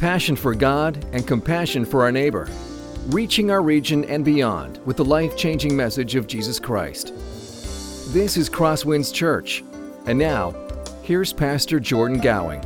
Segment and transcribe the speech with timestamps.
[0.00, 2.48] passion for God and compassion for our neighbor,
[3.08, 7.12] reaching our region and beyond with the life changing message of Jesus Christ.
[8.14, 9.62] This is Crosswinds Church,
[10.06, 10.54] and now,
[11.02, 12.64] here's Pastor Jordan Gowing.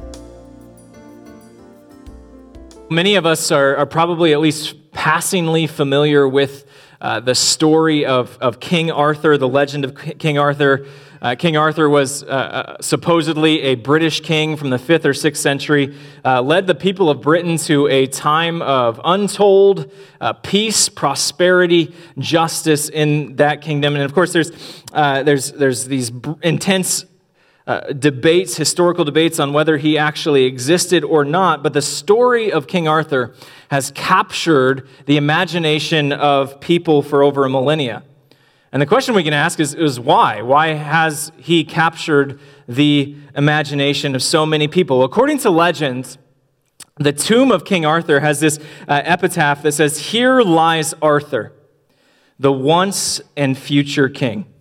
[2.89, 6.65] Many of us are, are probably at least passingly familiar with
[7.01, 10.87] uh, the story of, of King Arthur, the legend of King Arthur.
[11.25, 15.39] Uh, king Arthur was uh, uh, supposedly a British king from the 5th or 6th
[15.39, 19.91] century, uh, led the people of Britain to a time of untold
[20.21, 23.95] uh, peace, prosperity, justice in that kingdom.
[23.95, 24.51] And of course, there's,
[24.93, 26.13] there's, there's these
[26.43, 27.07] intense
[27.67, 32.67] uh, debates, historical debates on whether he actually existed or not, but the story of
[32.67, 33.35] King Arthur
[33.71, 38.03] has captured the imagination of people for over a millennia.
[38.75, 40.43] And the question we can ask is, is why?
[40.43, 45.05] Why has he captured the imagination of so many people?
[45.05, 46.19] According to legends,
[46.97, 48.59] the tomb of King Arthur has this
[48.89, 51.53] uh, epitaph that says, Here lies Arthur,
[52.41, 54.53] the once and future king.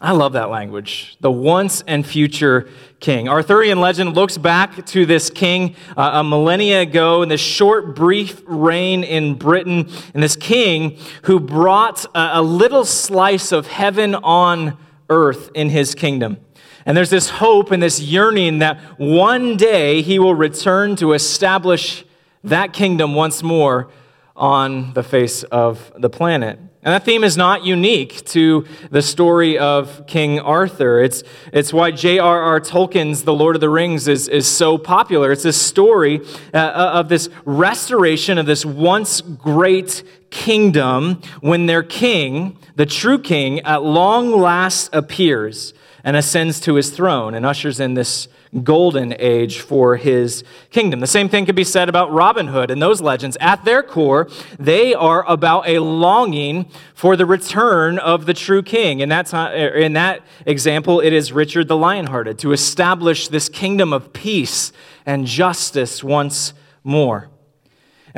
[0.00, 1.16] I love that language.
[1.20, 2.68] The once and future
[3.00, 3.28] king.
[3.28, 8.40] Arthurian legend looks back to this king uh, a millennia ago in this short, brief
[8.46, 14.78] reign in Britain, and this king who brought a, a little slice of heaven on
[15.10, 16.38] earth in his kingdom.
[16.86, 22.04] And there's this hope and this yearning that one day he will return to establish
[22.44, 23.90] that kingdom once more
[24.36, 26.60] on the face of the planet.
[26.82, 31.00] And that theme is not unique to the story of King Arthur.
[31.00, 32.60] It's, it's why J.R.R.
[32.60, 35.32] Tolkien's The Lord of the Rings is, is so popular.
[35.32, 36.20] It's this story
[36.54, 43.18] uh, uh, of this restoration of this once great kingdom when their king, the true
[43.18, 48.28] king, at long last appears and ascends to his throne and ushers in this
[48.62, 51.00] golden age for his kingdom.
[51.00, 53.36] The same thing could be said about Robin Hood and those legends.
[53.40, 59.00] At their core, they are about a longing for the return of the true king.
[59.00, 63.48] In that, time, er, in that example, it is Richard the Lionhearted to establish this
[63.48, 64.72] kingdom of peace
[65.04, 67.28] and justice once more.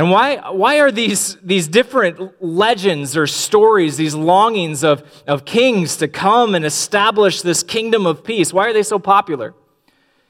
[0.01, 5.99] And why, why are these, these different legends or stories, these longings of, of kings
[5.99, 9.53] to come and establish this kingdom of peace, why are they so popular?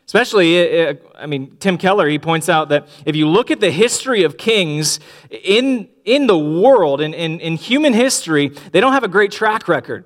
[0.06, 3.60] Especially, eh, eh, I mean, Tim Keller, he points out that if you look at
[3.60, 4.98] the history of kings
[5.30, 9.68] in, in the world, in, in, in human history, they don't have a great track
[9.68, 10.04] record.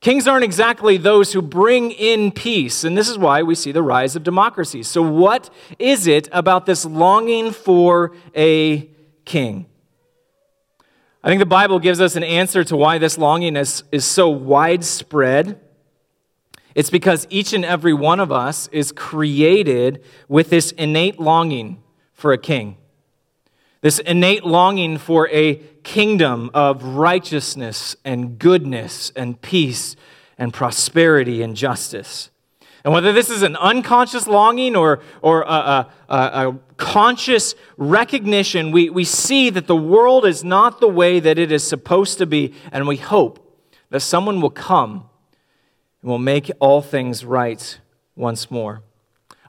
[0.00, 3.82] Kings aren't exactly those who bring in peace, and this is why we see the
[3.82, 4.86] rise of democracies.
[4.86, 8.90] So, what is it about this longing for a
[9.24, 9.66] king?
[11.22, 14.28] I think the Bible gives us an answer to why this longing is, is so
[14.28, 15.58] widespread
[16.74, 22.32] it's because each and every one of us is created with this innate longing for
[22.32, 22.76] a king,
[23.84, 29.94] this innate longing for a kingdom of righteousness and goodness and peace
[30.38, 32.30] and prosperity and justice.
[32.82, 38.88] And whether this is an unconscious longing or, or a, a, a, conscious recognition, we,
[38.88, 42.54] we see that the world is not the way that it is supposed to be,
[42.72, 45.10] and we hope that someone will come
[46.00, 47.80] and will make all things right
[48.16, 48.82] once more.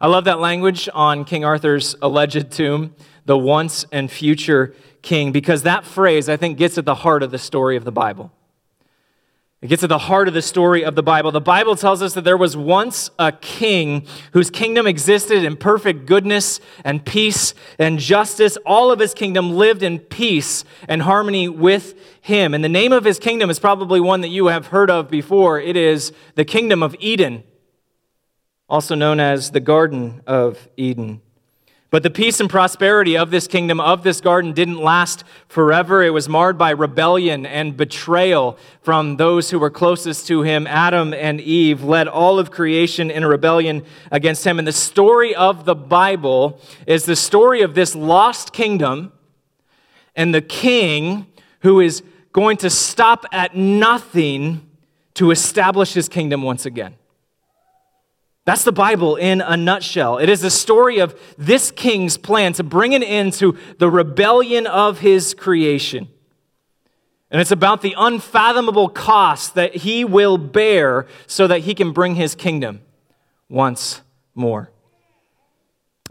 [0.02, 5.64] I love that language on King Arthur's alleged tomb, the once and future king, because
[5.64, 8.32] that phrase, I think, gets at the heart of the story of the Bible.
[9.62, 11.32] It gets at the heart of the story of the Bible.
[11.32, 16.06] The Bible tells us that there was once a king whose kingdom existed in perfect
[16.06, 18.58] goodness and peace and justice.
[18.64, 22.54] All of his kingdom lived in peace and harmony with him.
[22.54, 25.60] And the name of his kingdom is probably one that you have heard of before.
[25.60, 27.44] It is the kingdom of Eden,
[28.70, 31.22] also known as the Garden of Eden.
[31.96, 36.04] But the peace and prosperity of this kingdom, of this garden, didn't last forever.
[36.04, 40.68] It was marred by rebellion and betrayal from those who were closest to him.
[40.68, 44.60] Adam and Eve led all of creation in a rebellion against him.
[44.60, 49.14] And the story of the Bible is the story of this lost kingdom
[50.18, 51.28] and the king
[51.62, 52.04] who is
[52.34, 54.70] going to stop at nothing
[55.14, 56.96] to establish his kingdom once again.
[58.46, 60.20] That's the Bible in a nutshell.
[60.20, 64.68] It is the story of this king's plan to bring an end to the rebellion
[64.68, 66.08] of his creation.
[67.32, 72.16] And it's about the unfathomable cost that he will bear so that he can bring
[72.16, 72.82] his kingdom
[73.50, 74.02] once
[74.36, 74.72] more.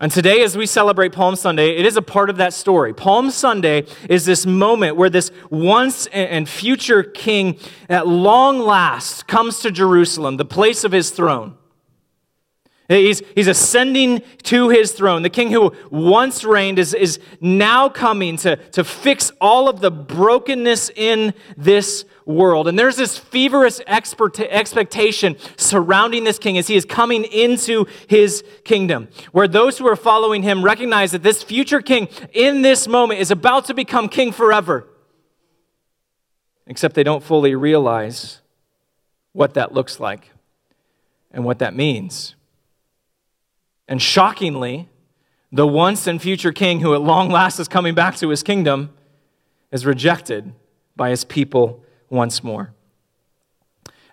[0.01, 2.93] And today, as we celebrate Palm Sunday, it is a part of that story.
[2.93, 9.61] Palm Sunday is this moment where this once and future king, at long last, comes
[9.61, 11.57] to Jerusalem, the place of his throne.
[12.89, 15.23] He's, he's ascending to his throne.
[15.23, 19.91] The king who once reigned is, is now coming to, to fix all of the
[19.91, 22.69] brokenness in this world.
[22.69, 28.45] And there's this feverish expert, expectation surrounding this king as he is coming into his
[28.65, 33.19] kingdom, where those who are following him recognize that this future king in this moment
[33.19, 34.87] is about to become king forever.
[36.67, 38.43] Except they don't fully realize
[39.33, 40.31] what that looks like
[41.31, 42.35] and what that means.
[43.87, 44.89] And shockingly,
[45.53, 48.91] the once and future king who at long last is coming back to his kingdom
[49.71, 50.53] is rejected
[50.97, 52.73] by his people once more.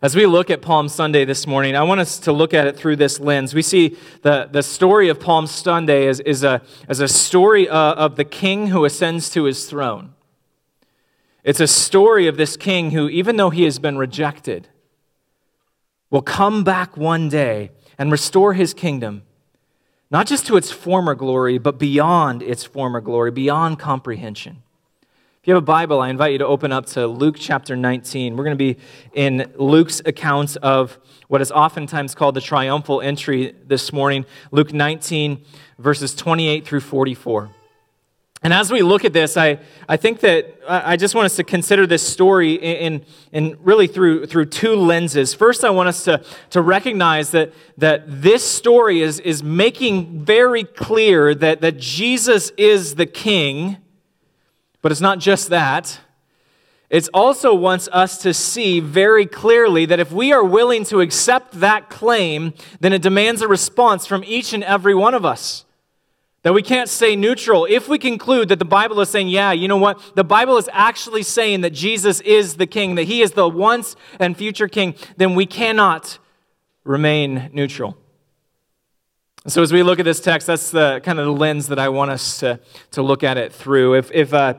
[0.01, 2.75] As we look at Palm Sunday this morning, I want us to look at it
[2.75, 3.53] through this lens.
[3.53, 8.25] We see the, the story of Palm Sunday is a, as a story of the
[8.25, 10.15] king who ascends to his throne.
[11.43, 14.69] It's a story of this king who, even though he has been rejected,
[16.09, 19.23] will come back one day and restore his kingdom
[20.11, 24.61] not just to its former glory, but beyond its former glory, beyond comprehension.
[25.41, 28.35] If you have a Bible, I invite you to open up to Luke chapter 19.
[28.35, 28.79] We're going to be
[29.13, 30.99] in Luke's account of
[31.29, 35.43] what is oftentimes called the triumphal entry this morning, Luke 19,
[35.79, 37.49] verses 28 through 44.
[38.43, 41.43] And as we look at this, I, I think that I just want us to
[41.43, 45.35] consider this story in, in really through, through two lenses.
[45.35, 50.63] First, I want us to, to recognize that, that this story is, is making very
[50.63, 53.77] clear that, that Jesus is the king,
[54.81, 55.99] but it's not just that.
[56.89, 61.59] It also wants us to see very clearly that if we are willing to accept
[61.59, 65.63] that claim, then it demands a response from each and every one of us.
[66.43, 67.65] That we can't stay neutral.
[67.69, 70.15] If we conclude that the Bible is saying, yeah, you know what?
[70.15, 73.95] The Bible is actually saying that Jesus is the king, that he is the once
[74.19, 76.17] and future king, then we cannot
[76.83, 77.95] remain neutral.
[79.47, 81.89] So as we look at this text, that's the kind of the lens that I
[81.89, 82.59] want us to,
[82.91, 83.95] to look at it through.
[83.95, 84.55] If, if uh,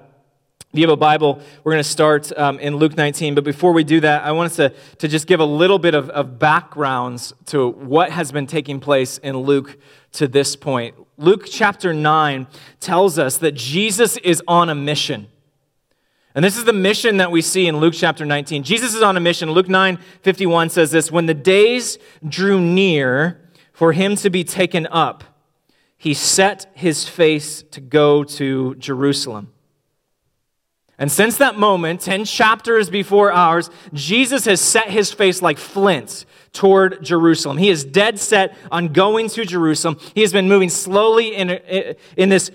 [0.72, 3.34] if you have a Bible, we're going to start um, in Luke 19.
[3.34, 5.94] But before we do that, I want us to, to just give a little bit
[5.94, 9.76] of, of backgrounds to what has been taking place in Luke
[10.12, 10.94] to this point.
[11.18, 12.46] Luke chapter 9
[12.80, 15.28] tells us that Jesus is on a mission.
[16.34, 18.62] And this is the mission that we see in Luke chapter 19.
[18.62, 19.50] Jesus is on a mission.
[19.50, 23.42] Luke 9 51 says this When the days drew near
[23.74, 25.22] for him to be taken up,
[25.98, 29.52] he set his face to go to Jerusalem.
[30.98, 36.26] And since that moment, 10 chapters before ours, Jesus has set his face like flint
[36.52, 37.56] toward Jerusalem.
[37.58, 39.98] He is dead set on going to Jerusalem.
[40.14, 41.50] He has been moving slowly in,
[42.16, 42.50] in this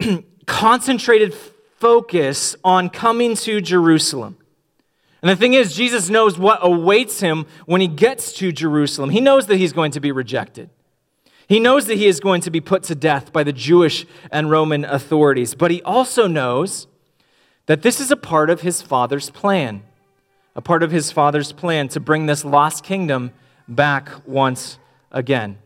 [0.46, 1.34] concentrated
[1.78, 4.36] focus on coming to Jerusalem.
[5.22, 9.10] And the thing is, Jesus knows what awaits him when he gets to Jerusalem.
[9.10, 10.70] He knows that he's going to be rejected.
[11.46, 14.50] He knows that he is going to be put to death by the Jewish and
[14.50, 15.54] Roman authorities.
[15.54, 16.86] But he also knows
[17.70, 19.80] that this is a part of his father's plan,
[20.56, 23.30] a part of his father's plan to bring this lost kingdom
[23.68, 24.76] back once
[25.12, 25.56] again.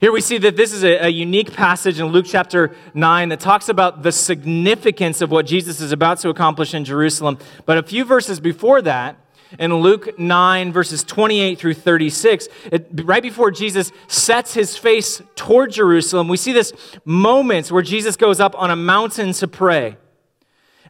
[0.00, 3.38] Here we see that this is a, a, unique passage in Luke chapter 9 that
[3.38, 7.36] talks about the significance of what Jesus is about to accomplish in Jerusalem.
[7.66, 9.18] But a few verses before that,
[9.58, 15.70] in Luke 9, verses 28 through 36, it, right before Jesus sets his face toward
[15.70, 16.72] Jerusalem, we see this
[17.04, 19.98] moment where Jesus goes up on a mountain to pray.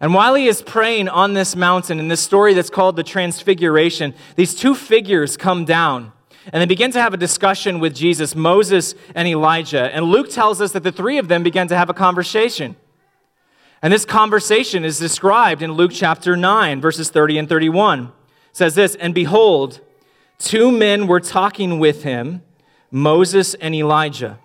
[0.00, 4.14] And while he is praying on this mountain, in this story that's called the Transfiguration,
[4.36, 6.12] these two figures come down
[6.52, 9.94] and they begin to have a discussion with Jesus, Moses and Elijah.
[9.94, 12.76] And Luke tells us that the three of them began to have a conversation.
[13.82, 18.04] And this conversation is described in Luke chapter 9, verses 30 and 31.
[18.04, 18.10] It
[18.52, 19.80] says this And behold,
[20.38, 22.42] two men were talking with him,
[22.90, 24.38] Moses and Elijah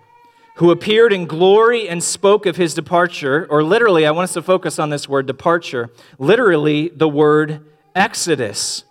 [0.54, 4.42] who appeared in glory and spoke of his departure, or literally, I want us to
[4.42, 8.84] focus on this word departure, literally, the word exodus,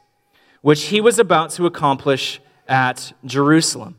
[0.62, 3.98] which he was about to accomplish at Jerusalem.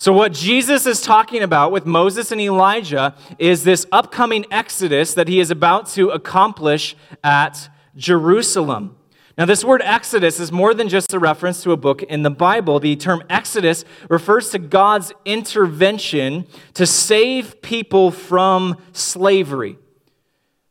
[0.00, 5.28] So, what Jesus is talking about with Moses and Elijah is this upcoming exodus that
[5.28, 8.97] he is about to accomplish at Jerusalem.
[9.38, 12.30] Now, this word Exodus is more than just a reference to a book in the
[12.30, 12.80] Bible.
[12.80, 19.78] The term Exodus refers to God's intervention to save people from slavery.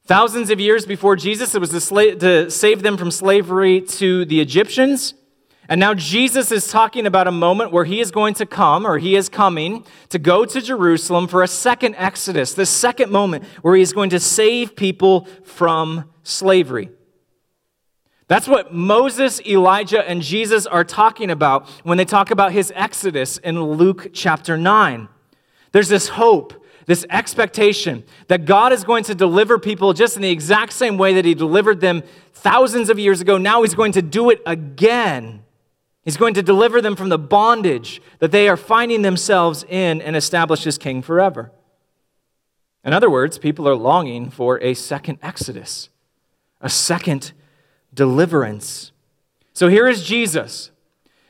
[0.03, 4.25] Thousands of years before Jesus, it was to, sla- to save them from slavery to
[4.25, 5.13] the Egyptians.
[5.69, 8.97] And now Jesus is talking about a moment where he is going to come, or
[8.97, 13.77] he is coming, to go to Jerusalem for a second Exodus, this second moment where
[13.77, 16.89] he is going to save people from slavery.
[18.27, 23.37] That's what Moses, Elijah, and Jesus are talking about when they talk about his exodus
[23.37, 25.07] in Luke chapter 9.
[25.71, 26.53] There's this hope,
[26.87, 31.13] this expectation that God is going to deliver people just in the exact same way
[31.13, 32.03] that he delivered them
[32.33, 33.37] thousands of years ago.
[33.37, 35.43] Now he's going to do it again.
[36.03, 40.15] He's going to deliver them from the bondage that they are finding themselves in and
[40.15, 41.51] establish his king forever.
[42.83, 45.89] In other words, people are longing for a second exodus,
[46.61, 47.33] a second
[47.97, 48.93] deliverance.
[49.51, 50.71] So here is Jesus.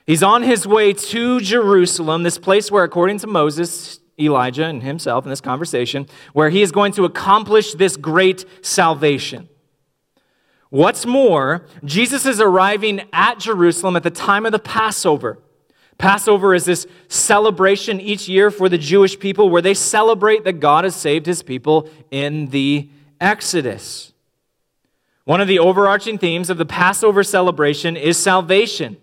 [0.05, 5.25] He's on his way to Jerusalem, this place where, according to Moses, Elijah, and himself
[5.25, 9.49] in this conversation, where he is going to accomplish this great salvation.
[10.69, 15.39] What's more, Jesus is arriving at Jerusalem at the time of the Passover.
[15.97, 20.83] Passover is this celebration each year for the Jewish people where they celebrate that God
[20.83, 24.13] has saved his people in the Exodus.
[25.27, 28.95] One of the overarching themes of the Passover celebration is salvation.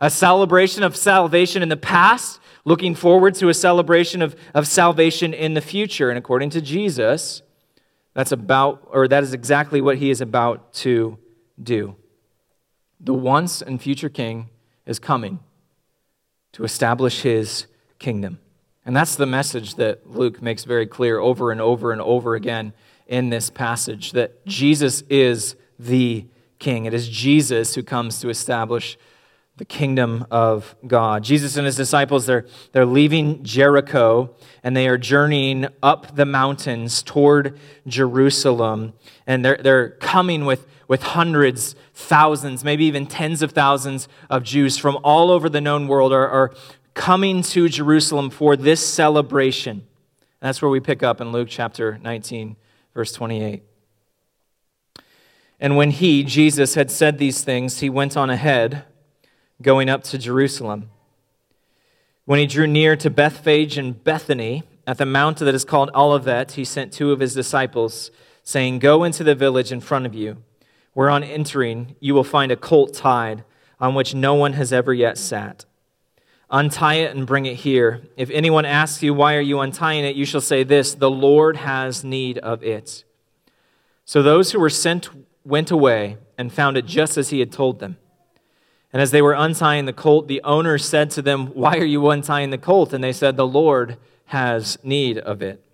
[0.00, 5.34] A celebration of salvation in the past, looking forward to a celebration of, of salvation
[5.34, 6.08] in the future.
[6.08, 7.42] And according to Jesus,
[8.14, 11.18] that's about, or that is exactly what he is about to
[11.62, 11.94] do.
[12.98, 14.48] The once and future king
[14.86, 15.40] is coming
[16.52, 17.66] to establish his
[17.98, 18.38] kingdom.
[18.86, 22.72] And that's the message that Luke makes very clear over and over and over again
[23.10, 26.24] in this passage that Jesus is the
[26.60, 26.86] king.
[26.86, 28.96] It is Jesus who comes to establish
[29.56, 31.24] the kingdom of God.
[31.24, 37.02] Jesus and his disciples, they're, they're leaving Jericho and they are journeying up the mountains
[37.02, 38.94] toward Jerusalem.
[39.26, 44.78] And they're, they're coming with, with hundreds, thousands, maybe even tens of thousands of Jews
[44.78, 46.54] from all over the known world are, are
[46.94, 49.84] coming to Jerusalem for this celebration.
[50.40, 52.56] That's where we pick up in Luke chapter 19
[53.00, 53.62] verse 28.
[55.58, 58.84] And when he, Jesus, had said these things, he went on ahead,
[59.62, 60.90] going up to Jerusalem.
[62.26, 66.52] When he drew near to Bethphage and Bethany, at the mount that is called Olivet,
[66.52, 68.10] he sent two of his disciples,
[68.42, 70.36] saying, Go into the village in front of you,
[70.92, 73.44] where on entering you will find a colt tied,
[73.80, 75.64] on which no one has ever yet sat.
[76.50, 78.02] Untie it and bring it here.
[78.16, 80.16] If anyone asks you, Why are you untying it?
[80.16, 83.04] you shall say this The Lord has need of it.
[84.04, 85.08] So those who were sent
[85.44, 87.96] went away and found it just as he had told them.
[88.92, 92.10] And as they were untying the colt, the owner said to them, Why are you
[92.10, 92.92] untying the colt?
[92.92, 95.64] And they said, The Lord has need of it.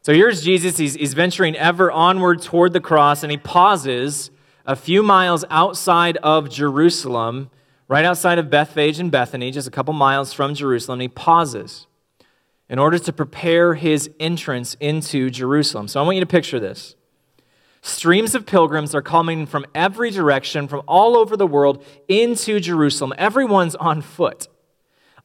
[0.00, 0.78] So here's Jesus.
[0.78, 4.30] He's, he's venturing ever onward toward the cross, and he pauses
[4.66, 7.50] a few miles outside of Jerusalem
[7.94, 10.98] right outside of Bethphage and Bethany, just a couple miles from Jerusalem.
[10.98, 11.86] he pauses
[12.68, 15.86] in order to prepare his entrance into Jerusalem.
[15.86, 16.96] So I want you to picture this.
[17.82, 23.14] Streams of pilgrims are coming from every direction, from all over the world, into Jerusalem.
[23.16, 24.48] Everyone's on foot.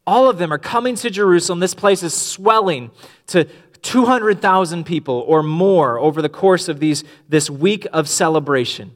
[0.05, 1.61] All of them are coming to Jerusalem.
[1.61, 2.91] This place is swelling
[3.27, 3.45] to
[3.81, 8.95] 200,000 people or more over the course of these, this week of celebration.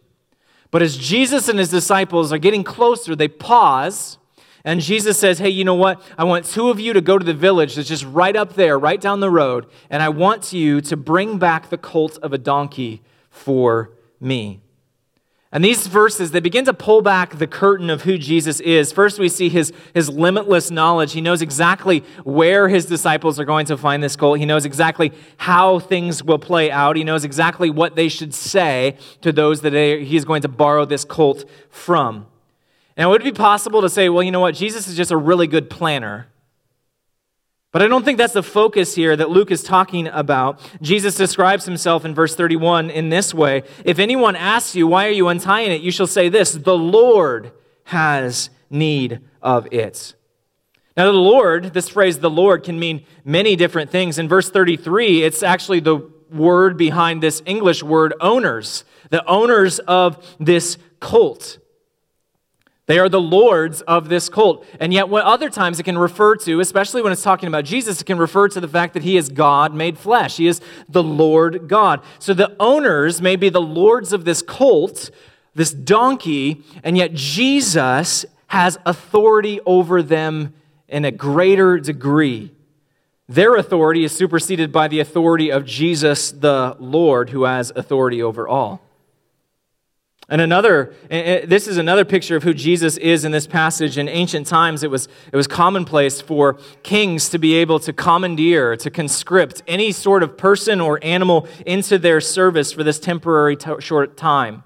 [0.73, 4.17] But as Jesus and his disciples are getting closer, they pause.
[4.65, 6.01] And Jesus says, Hey, you know what?
[6.17, 8.79] I want two of you to go to the village that's just right up there,
[8.79, 9.67] right down the road.
[9.91, 14.62] And I want you to bring back the colt of a donkey for me.
[15.53, 18.91] And these verses, they begin to pull back the curtain of who Jesus is.
[18.91, 21.13] First, we see his, his limitless knowledge.
[21.13, 24.39] He knows exactly where his disciples are going to find this colt.
[24.39, 26.95] He knows exactly how things will play out.
[26.95, 30.85] He knows exactly what they should say to those that he is going to borrow
[30.85, 32.25] this colt from.
[32.97, 34.55] And would it be possible to say, well, you know what?
[34.55, 36.29] Jesus is just a really good planner.
[37.73, 40.61] But I don't think that's the focus here that Luke is talking about.
[40.81, 45.11] Jesus describes himself in verse 31 in this way If anyone asks you, Why are
[45.11, 45.81] you untying it?
[45.81, 47.51] you shall say this The Lord
[47.85, 50.13] has need of it.
[50.95, 54.19] Now, the Lord, this phrase, the Lord, can mean many different things.
[54.19, 60.23] In verse 33, it's actually the word behind this English word owners, the owners of
[60.39, 61.57] this colt.
[62.85, 64.65] They are the lords of this colt.
[64.79, 68.01] And yet, what other times it can refer to, especially when it's talking about Jesus,
[68.01, 70.37] it can refer to the fact that he is God made flesh.
[70.37, 70.59] He is
[70.89, 72.01] the Lord God.
[72.19, 75.11] So the owners may be the lords of this colt,
[75.55, 80.53] this donkey, and yet Jesus has authority over them
[80.89, 82.51] in a greater degree.
[83.29, 88.45] Their authority is superseded by the authority of Jesus the Lord, who has authority over
[88.45, 88.81] all.
[90.33, 93.99] And another, this is another picture of who Jesus is in this passage.
[93.99, 98.75] In ancient times, it was, it was commonplace for kings to be able to commandeer,
[98.77, 103.75] to conscript any sort of person or animal into their service for this temporary t-
[103.77, 104.55] short time.
[104.55, 104.63] And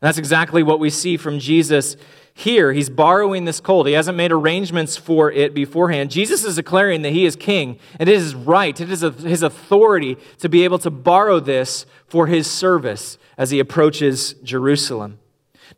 [0.00, 1.98] that's exactly what we see from Jesus
[2.34, 2.72] here.
[2.72, 3.86] He's borrowing this colt.
[3.86, 6.10] He hasn't made arrangements for it beforehand.
[6.10, 10.16] Jesus is declaring that he is king, and it is right, it is his authority
[10.38, 15.20] to be able to borrow this for his service as he approaches Jerusalem.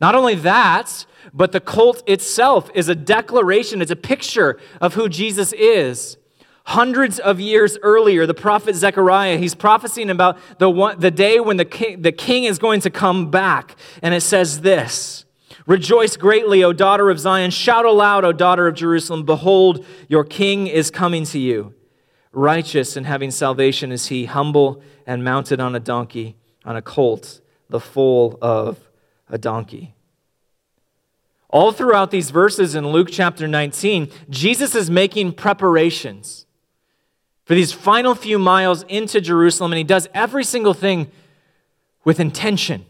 [0.00, 5.08] Not only that, but the colt itself is a declaration, it's a picture of who
[5.08, 6.16] Jesus is.
[6.64, 11.58] Hundreds of years earlier, the prophet Zechariah, he's prophesying about the, one, the day when
[11.58, 13.76] the king, the king is going to come back.
[14.02, 15.25] And it says this
[15.66, 17.50] Rejoice greatly, O daughter of Zion.
[17.50, 19.24] Shout aloud, O daughter of Jerusalem.
[19.24, 21.74] Behold, your king is coming to you.
[22.32, 27.40] Righteous and having salvation is he, humble and mounted on a donkey, on a colt,
[27.68, 28.78] the foal of
[29.28, 29.94] a donkey.
[31.48, 36.46] All throughout these verses in Luke chapter 19, Jesus is making preparations
[37.44, 41.10] for these final few miles into Jerusalem, and he does every single thing
[42.04, 42.84] with intention.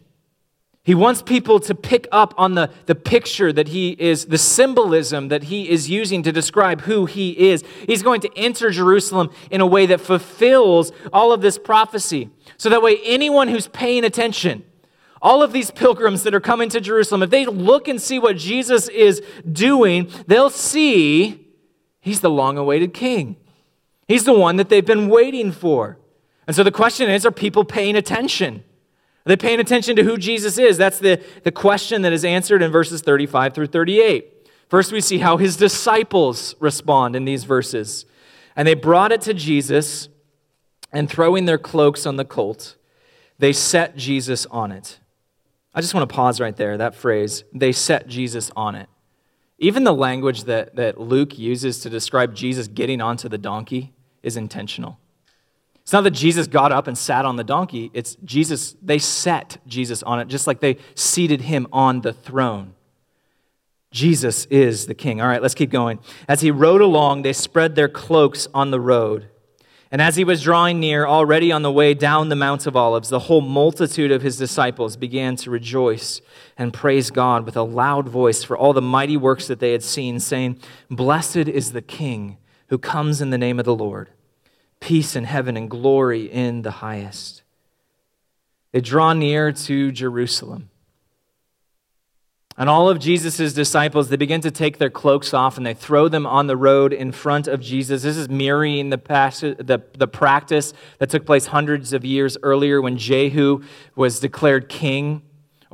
[0.87, 5.27] He wants people to pick up on the, the picture that he is, the symbolism
[5.29, 7.65] that he is using to describe who he is.
[7.89, 12.31] He's going to enter Jerusalem in a way that fulfills all of this prophecy.
[12.57, 14.63] So that way, anyone who's paying attention,
[15.21, 18.37] all of these pilgrims that are coming to Jerusalem, if they look and see what
[18.37, 21.49] Jesus is doing, they'll see
[22.01, 23.35] he's the long awaited king.
[24.07, 25.99] He's the one that they've been waiting for.
[26.47, 28.63] And so the question is are people paying attention?
[29.27, 30.79] Are they paying attention to who Jesus is?
[30.79, 34.49] That's the, the question that is answered in verses 35 through 38.
[34.69, 38.07] First, we see how his disciples respond in these verses.
[38.55, 40.09] And they brought it to Jesus,
[40.93, 42.77] and throwing their cloaks on the colt,
[43.39, 45.01] they set Jesus on it.
[45.75, 48.89] I just want to pause right there, that phrase, they set Jesus on it.
[49.59, 53.93] Even the language that, that Luke uses to describe Jesus getting onto the donkey
[54.23, 54.99] is intentional.
[55.87, 59.59] It's not that Jesus got up and sat on the donkey, it's Jesus, they set
[59.69, 62.75] Jesus on it, just like they seated him on the throne.
[63.93, 65.21] Jesus is the king.
[65.21, 66.01] All right, let's keep going.
[66.27, 69.29] As he rode along, they spread their cloaks on the road.
[69.93, 73.09] And as he was drawing near, already on the way down the Mount of Olives,
[73.09, 76.21] the whole multitude of his disciples began to rejoice
[76.59, 79.85] and praise God with a loud voice for all the mighty works that they had
[79.85, 80.59] seen, saying,
[80.91, 82.39] Blessed is the King
[82.71, 84.11] who comes in the name of the Lord.
[84.87, 87.43] Peace in heaven and glory in the highest.
[88.71, 90.71] They draw near to Jerusalem.
[92.57, 96.07] And all of Jesus' disciples, they begin to take their cloaks off and they throw
[96.07, 98.05] them on the road in front of Jesus.
[98.05, 98.99] This is mirroring the,
[99.59, 103.65] the, the practice that took place hundreds of years earlier when Jehu
[103.97, 105.23] was declared king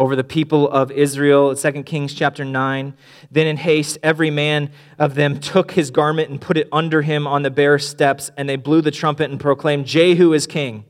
[0.03, 1.55] over the people of Israel.
[1.55, 2.93] 2 Kings chapter 9.
[3.31, 7.25] Then in haste, every man of them took his garment and put it under him
[7.25, 10.87] on the bare steps, and they blew the trumpet and proclaimed, Jehu is king.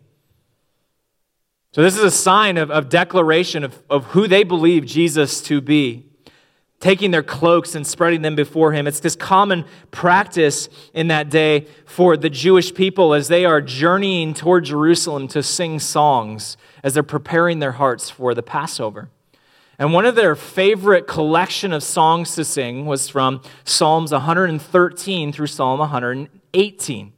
[1.75, 5.61] So this is a sign of, of declaration of, of who they believe Jesus to
[5.61, 6.07] be.
[6.83, 8.89] Taking their cloaks and spreading them before him.
[8.89, 14.35] It's this common practice in that day for the Jewish people as they are journeying
[14.35, 19.11] toward Jerusalem to sing songs as they're preparing their hearts for the Passover.
[19.79, 25.47] And one of their favorite collection of songs to sing was from Psalms 113 through
[25.47, 27.13] Psalm 118.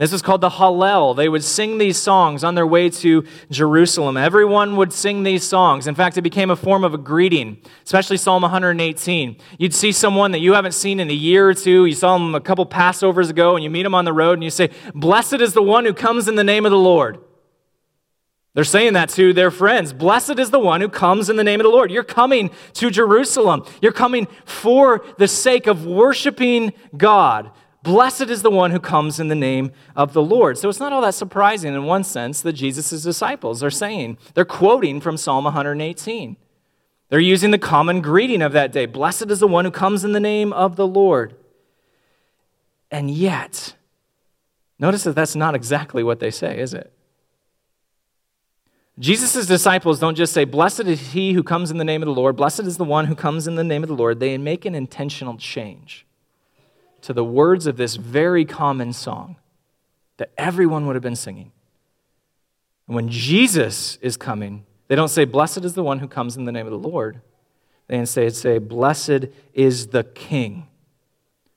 [0.00, 1.14] This is called the Hallel.
[1.14, 4.16] They would sing these songs on their way to Jerusalem.
[4.16, 5.86] Everyone would sing these songs.
[5.86, 9.36] In fact, it became a form of a greeting, especially Psalm 118.
[9.58, 11.84] You'd see someone that you haven't seen in a year or two.
[11.84, 14.42] You saw them a couple Passovers ago, and you meet them on the road, and
[14.42, 17.18] you say, Blessed is the one who comes in the name of the Lord.
[18.54, 19.92] They're saying that to their friends.
[19.92, 21.90] Blessed is the one who comes in the name of the Lord.
[21.90, 23.64] You're coming to Jerusalem.
[23.82, 27.52] You're coming for the sake of worshiping God.
[27.82, 30.58] Blessed is the one who comes in the name of the Lord.
[30.58, 34.18] So it's not all that surprising in one sense that Jesus' disciples are saying.
[34.34, 36.36] They're quoting from Psalm 118.
[37.08, 40.12] They're using the common greeting of that day Blessed is the one who comes in
[40.12, 41.34] the name of the Lord.
[42.90, 43.74] And yet,
[44.78, 46.92] notice that that's not exactly what they say, is it?
[48.98, 52.12] Jesus' disciples don't just say, Blessed is he who comes in the name of the
[52.12, 54.20] Lord, blessed is the one who comes in the name of the Lord.
[54.20, 56.06] They make an intentional change
[57.02, 59.36] to the words of this very common song
[60.16, 61.52] that everyone would have been singing.
[62.86, 66.44] And when Jesus is coming, they don't say, Blessed is the one who comes in
[66.44, 67.20] the name of the Lord.
[67.86, 70.68] They instead say, Blessed is the King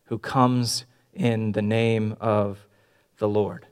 [0.06, 2.66] who comes in the name of
[3.18, 3.66] the Lord.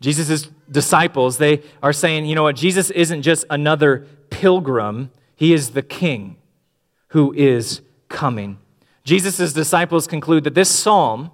[0.00, 5.70] Jesus' disciples, they are saying, you know what, Jesus isn't just another pilgrim, he is
[5.70, 6.36] the king
[7.08, 8.58] who is coming.
[9.06, 11.30] Jesus' disciples conclude that this psalm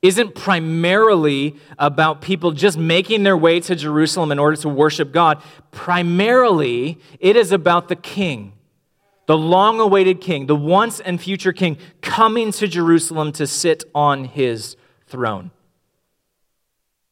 [0.00, 5.42] isn't primarily about people just making their way to Jerusalem in order to worship God.
[5.72, 8.52] Primarily, it is about the king,
[9.26, 14.24] the long awaited king, the once and future king coming to Jerusalem to sit on
[14.24, 14.76] his
[15.08, 15.50] throne.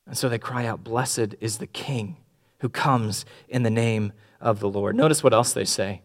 [0.06, 2.18] And so they cry out, Blessed is the king
[2.60, 4.94] who comes in the name of the Lord.
[4.94, 6.02] Notice what else they say.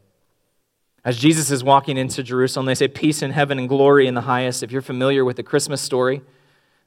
[1.05, 4.21] As Jesus is walking into Jerusalem, they say, Peace in heaven and glory in the
[4.21, 4.63] highest.
[4.63, 6.23] If you're familiar with the Christmas story,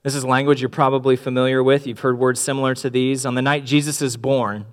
[0.03, 1.87] this is language you're probably familiar with.
[1.87, 3.25] You've heard words similar to these.
[3.25, 4.67] On the night Jesus is born,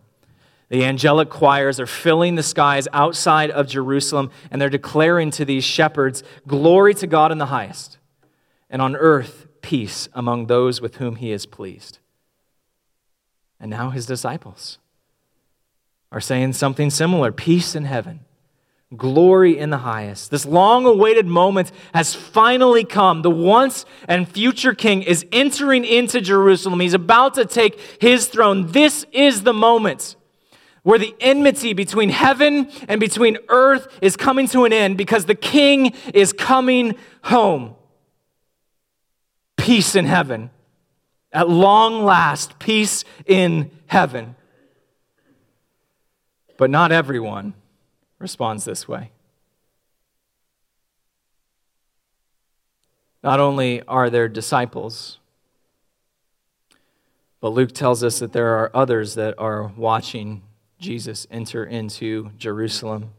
[0.69, 5.63] the angelic choirs are filling the skies outside of Jerusalem, and they're declaring to these
[5.63, 7.99] shepherds, Glory to God in the highest,
[8.67, 11.99] and on earth, peace among those with whom he is pleased.
[13.59, 14.79] And now his disciples
[16.11, 18.24] are saying something similar peace in heaven
[18.97, 20.31] glory in the highest.
[20.31, 23.21] This long awaited moment has finally come.
[23.21, 26.79] The once and future king is entering into Jerusalem.
[26.79, 28.71] He's about to take his throne.
[28.71, 30.15] This is the moment
[30.83, 35.35] where the enmity between heaven and between earth is coming to an end because the
[35.35, 37.75] king is coming home.
[39.57, 40.51] Peace in heaven.
[41.31, 44.35] At long last, peace in heaven.
[46.57, 47.55] But not everyone
[48.19, 49.11] responds this way.
[53.23, 55.17] Not only are there disciples,
[57.41, 60.43] but Luke tells us that there are others that are watching
[60.79, 63.11] Jesus enter into Jerusalem.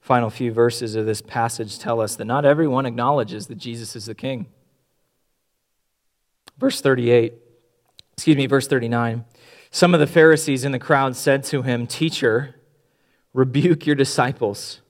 [0.00, 4.06] Final few verses of this passage tell us that not everyone acknowledges that Jesus is
[4.06, 4.46] the king.
[6.58, 7.32] Verse 38,
[8.12, 9.24] excuse me, verse 39.
[9.70, 12.53] Some of the Pharisees in the crowd said to him, Teacher,
[13.34, 14.80] Rebuke your disciples.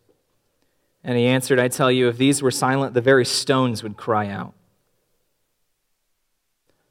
[1.03, 4.29] And he answered, I tell you, if these were silent, the very stones would cry
[4.29, 4.55] out.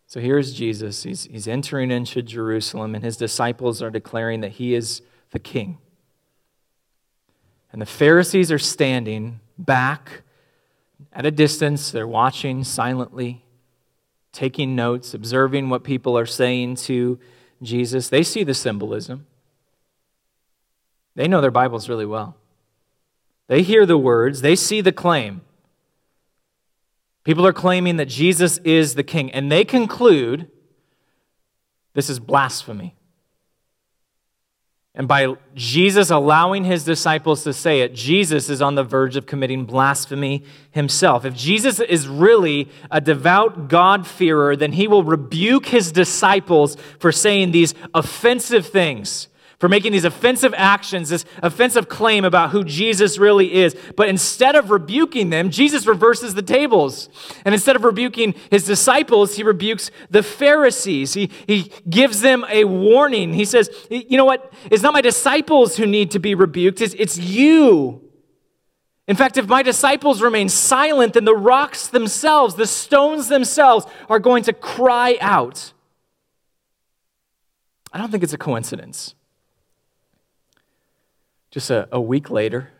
[0.07, 1.03] So here's Jesus.
[1.03, 5.77] He's, he's entering into Jerusalem, and his disciples are declaring that he is the king.
[7.71, 10.21] And the Pharisees are standing back
[11.11, 11.89] at a distance.
[11.89, 13.43] They're watching silently,
[14.31, 17.19] taking notes, observing what people are saying to
[17.63, 18.09] Jesus.
[18.09, 19.25] They see the symbolism.
[21.15, 22.37] They know their Bibles really well.
[23.47, 25.41] They hear the words, they see the claim.
[27.23, 30.49] People are claiming that Jesus is the king, and they conclude
[31.93, 32.95] this is blasphemy.
[34.95, 39.25] And by Jesus allowing his disciples to say it, Jesus is on the verge of
[39.25, 41.25] committing blasphemy himself.
[41.25, 47.51] If Jesus is really a devout God-fearer, then he will rebuke his disciples for saying
[47.51, 49.29] these offensive things
[49.63, 53.77] for making these offensive actions, this offensive claim about who Jesus really is.
[53.95, 57.07] But instead of rebuking them, Jesus reverses the tables.
[57.45, 61.13] And instead of rebuking his disciples, he rebukes the Pharisees.
[61.13, 63.31] He, he gives them a warning.
[63.31, 64.51] He says, You know what?
[64.69, 68.01] It's not my disciples who need to be rebuked, it's, it's you.
[69.07, 74.19] In fact, if my disciples remain silent, then the rocks themselves, the stones themselves, are
[74.19, 75.71] going to cry out.
[77.93, 79.15] I don't think it's a coincidence
[81.53, 82.71] just a, a week later,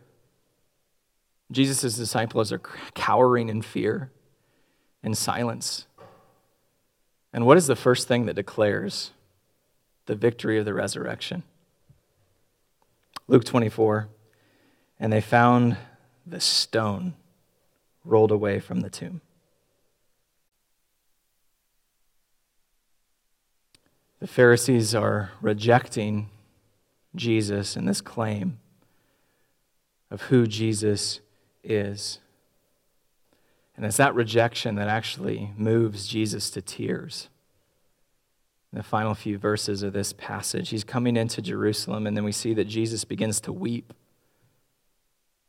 [1.52, 2.58] Jesus' disciples are
[2.96, 4.12] cowering in fear
[5.04, 5.86] and silence.
[7.32, 9.12] And what is the first thing that declares
[10.08, 11.44] the victory of the resurrection?
[13.28, 14.10] Luke 24.
[15.00, 15.78] And they found
[16.26, 17.14] the stone
[18.04, 19.22] rolled away from the tomb.
[24.20, 26.32] The Pharisees are rejecting
[27.16, 28.58] Jesus and this claim
[30.14, 31.20] of who Jesus
[31.64, 32.20] is.
[33.76, 37.30] And it's that rejection that actually moves Jesus to tears.
[38.72, 42.32] In the final few verses of this passage, he's coming into Jerusalem, and then we
[42.32, 43.92] see that Jesus begins to weep.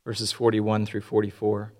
[0.03, 1.71] Verses 41 through 44.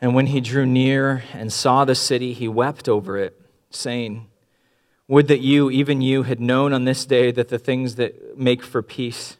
[0.00, 4.26] And when he drew near and saw the city, he wept over it, saying,
[5.06, 8.64] Would that you, even you, had known on this day that the things that make
[8.64, 9.36] for peace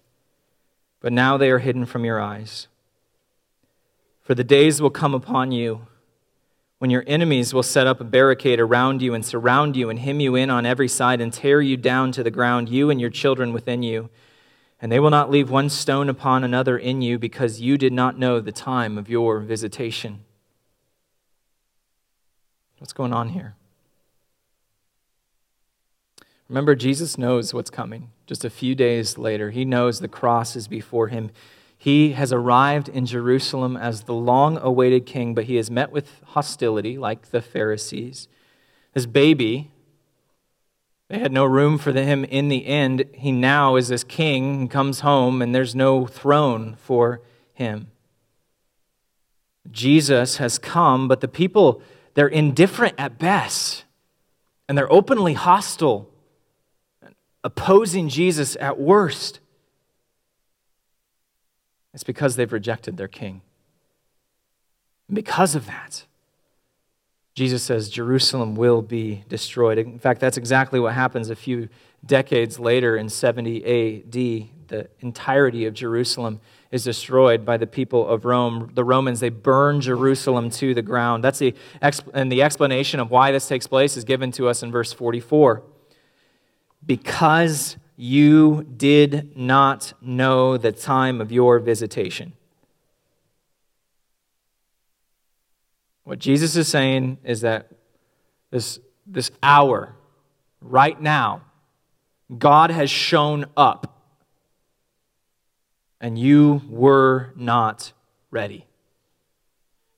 [1.03, 2.69] but now they are hidden from your eyes.
[4.23, 5.87] For the days will come upon you
[6.79, 10.21] when your enemies will set up a barricade around you and surround you and hem
[10.21, 13.11] you in on every side and tear you down to the ground, you and your
[13.11, 14.11] children within you.
[14.81, 18.19] And they will not leave one stone upon another in you because you did not
[18.19, 20.25] know the time of your visitation.
[22.79, 23.55] What's going on here?
[26.49, 28.12] Remember, Jesus knows what's coming.
[28.27, 31.31] Just a few days later, he knows the cross is before him.
[31.77, 36.23] He has arrived in Jerusalem as the long awaited king, but he has met with
[36.27, 38.29] hostility, like the Pharisees.
[38.95, 39.73] His baby,
[41.09, 43.05] they had no room for him in the end.
[43.13, 47.21] He now is this king and comes home, and there's no throne for
[47.53, 47.89] him.
[49.71, 51.83] Jesus has come, but the people,
[52.15, 53.85] they're indifferent at best,
[54.69, 56.09] and they're openly hostile,
[57.44, 59.40] opposing Jesus at worst.
[61.94, 63.42] It's because they've rejected their king.
[65.09, 66.05] And because of that,
[67.35, 69.78] Jesus says Jerusalem will be destroyed.
[69.78, 71.68] In fact, that's exactly what happens a few
[72.05, 74.48] decades later in 70 AD.
[74.68, 78.70] The entirety of Jerusalem is destroyed by the people of Rome.
[78.74, 81.22] The Romans, they burn Jerusalem to the ground.
[81.24, 81.55] That's the,
[82.14, 85.62] and the explanation of why this takes place is given to us in verse 44.
[86.85, 92.33] Because you did not know the time of your visitation.
[96.05, 97.68] What Jesus is saying is that
[98.51, 99.95] this, this hour,
[100.61, 101.42] right now,
[102.38, 103.92] God has shown up
[106.01, 107.92] and you were not
[108.31, 108.66] ready.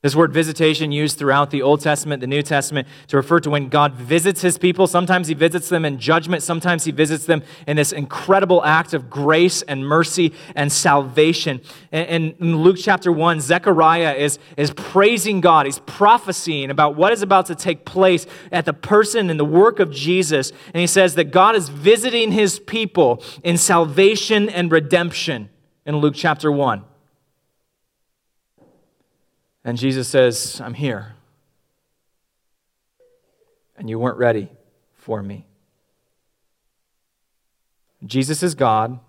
[0.05, 3.69] This word visitation used throughout the Old Testament, the New Testament, to refer to when
[3.69, 4.85] God visits his people.
[4.85, 9.09] Sometimes he visits them in judgment, sometimes he visits them in this incredible act of
[9.09, 11.59] grace and mercy and salvation.
[11.91, 15.65] And in Luke chapter 1, Zechariah is, is praising God.
[15.65, 19.79] He's prophesying about what is about to take place at the person and the work
[19.79, 20.51] of Jesus.
[20.75, 25.49] And he says that God is visiting his people in salvation and redemption
[25.83, 26.85] in Luke chapter 1.
[29.65, 31.15] And Jesus says, I'm here.
[33.75, 34.49] And you weren't ready
[34.93, 35.47] for me.
[38.05, 38.99] Jesus is God.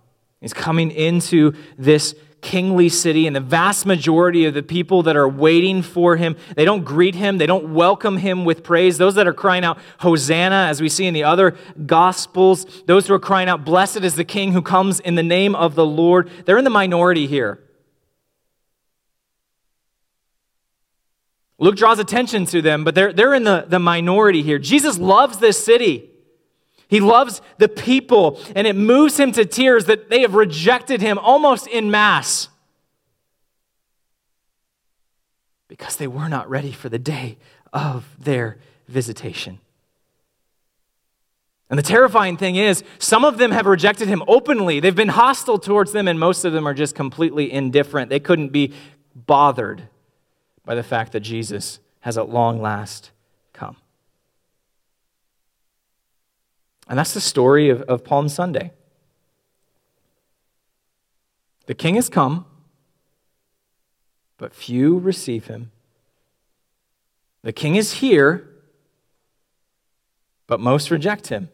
[0.41, 5.29] He's coming into this kingly city, and the vast majority of the people that are
[5.29, 8.99] waiting for him, they don't greet him, they don't welcome him with praise.
[8.99, 13.15] Those that are crying out, Hosanna, as we see in the other gospels, those who
[13.15, 16.31] are crying out, Blessed is the King who comes in the name of the Lord,
[16.45, 17.61] they're in the minority here.
[21.59, 24.59] Luke draws attention to them, but they're, they're in the, the minority here.
[24.59, 26.11] Jesus loves this city.
[26.89, 31.19] He loves the people, and it moves him to tears that they have rejected him
[31.19, 32.49] almost in mass
[35.69, 37.39] because they were not ready for the day
[37.73, 39.59] of their visitation.
[41.69, 44.79] And the terrifying thing is, some of them have rejected him openly.
[44.79, 48.11] They've been hostile towards them, and most of them are just completely indifferent.
[48.11, 48.73] They couldn't be
[49.15, 49.89] bothered
[50.67, 53.13] by the fact that Jesus has at long last
[53.55, 53.77] come.
[56.89, 58.73] And that's the story of, of Palm Sunday.
[61.67, 62.45] The king has come,
[64.37, 65.71] but few receive him.
[67.43, 68.49] The king is here,
[70.47, 71.49] but most reject him.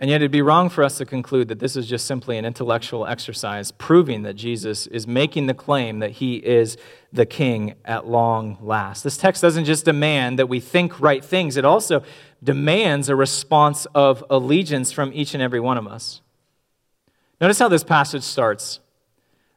[0.00, 2.44] And yet, it'd be wrong for us to conclude that this is just simply an
[2.44, 6.76] intellectual exercise proving that Jesus is making the claim that he is
[7.12, 9.02] the king at long last.
[9.02, 12.04] This text doesn't just demand that we think right things, it also
[12.44, 16.20] demands a response of allegiance from each and every one of us.
[17.40, 18.78] Notice how this passage starts.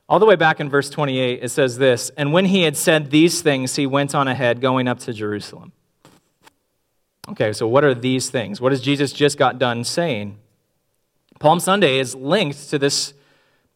[0.10, 3.12] All the way back in verse 28, it says this And when he had said
[3.12, 5.72] these things, he went on ahead, going up to Jerusalem.
[7.32, 8.60] Okay, so what are these things?
[8.60, 10.38] What has Jesus just got done saying?
[11.39, 13.13] Palm Sunday is linked to this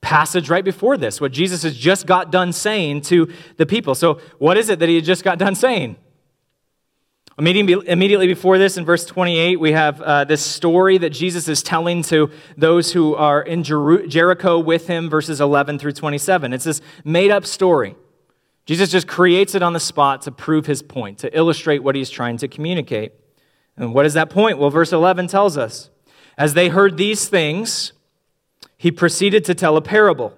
[0.02, 3.96] passage right before this, what Jesus has just got done saying to the people.
[3.96, 5.96] So, what is it that he just got done saying?
[7.38, 12.02] Immediately before this, in verse 28, we have uh, this story that Jesus is telling
[12.04, 16.54] to those who are in Jer- Jericho with him, verses 11 through 27.
[16.54, 17.96] It's this made up story.
[18.66, 22.10] Jesus just creates it on the spot to prove his point, to illustrate what he's
[22.10, 23.14] trying to communicate.
[23.78, 24.58] And what is that point?
[24.58, 25.90] Well, verse 11 tells us
[26.38, 27.94] As they heard these things,
[28.78, 30.34] he proceeded to tell a parable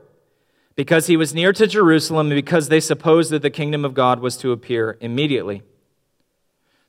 [0.76, 4.20] because he was near to Jerusalem and because they supposed that the kingdom of God
[4.20, 5.64] was to appear immediately.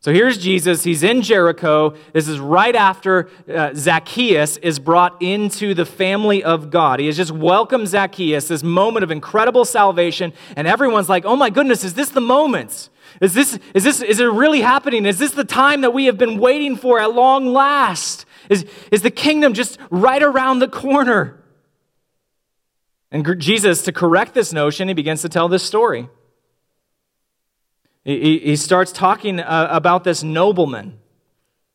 [0.00, 0.84] So here's Jesus.
[0.84, 1.96] He's in Jericho.
[2.12, 7.00] This is right after uh, Zacchaeus is brought into the family of God.
[7.00, 10.32] He has just welcomed Zacchaeus, this moment of incredible salvation.
[10.54, 12.90] And everyone's like, oh my goodness, is this the moment?
[13.20, 15.06] Is this, is this, is it really happening?
[15.06, 18.26] Is this the time that we have been waiting for at long last?
[18.48, 21.42] Is, is the kingdom just right around the corner?
[23.10, 26.08] And Jesus, to correct this notion, he begins to tell this story.
[28.04, 30.98] He, he starts talking uh, about this nobleman.